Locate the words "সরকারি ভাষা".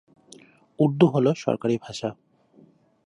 1.35-2.09